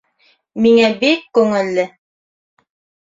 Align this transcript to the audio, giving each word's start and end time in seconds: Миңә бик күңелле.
Миңә 0.65 0.87
бик 1.03 1.27
күңелле. 1.39 1.87